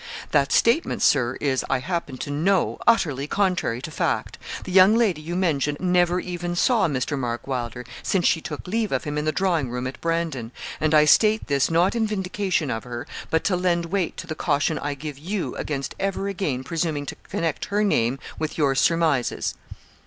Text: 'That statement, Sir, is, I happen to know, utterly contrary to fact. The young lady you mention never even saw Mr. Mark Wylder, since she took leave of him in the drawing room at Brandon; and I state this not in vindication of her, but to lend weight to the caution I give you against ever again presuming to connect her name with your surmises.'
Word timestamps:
'That 0.31 0.51
statement, 0.51 1.03
Sir, 1.03 1.37
is, 1.39 1.63
I 1.69 1.77
happen 1.77 2.17
to 2.17 2.31
know, 2.31 2.79
utterly 2.87 3.27
contrary 3.27 3.83
to 3.83 3.91
fact. 3.91 4.39
The 4.63 4.71
young 4.71 4.95
lady 4.95 5.21
you 5.21 5.35
mention 5.35 5.77
never 5.79 6.19
even 6.19 6.55
saw 6.55 6.87
Mr. 6.87 7.15
Mark 7.15 7.45
Wylder, 7.45 7.85
since 8.01 8.25
she 8.25 8.41
took 8.41 8.65
leave 8.67 8.91
of 8.91 9.03
him 9.03 9.15
in 9.19 9.25
the 9.25 9.31
drawing 9.31 9.69
room 9.69 9.85
at 9.85 10.01
Brandon; 10.01 10.51
and 10.79 10.95
I 10.95 11.05
state 11.05 11.45
this 11.45 11.69
not 11.69 11.93
in 11.93 12.07
vindication 12.07 12.71
of 12.71 12.83
her, 12.83 13.05
but 13.29 13.43
to 13.43 13.55
lend 13.55 13.85
weight 13.91 14.17
to 14.17 14.25
the 14.25 14.33
caution 14.33 14.79
I 14.79 14.95
give 14.95 15.19
you 15.19 15.55
against 15.57 15.93
ever 15.99 16.27
again 16.27 16.63
presuming 16.63 17.05
to 17.05 17.15
connect 17.29 17.65
her 17.65 17.83
name 17.83 18.17
with 18.39 18.57
your 18.57 18.73
surmises.' 18.73 19.53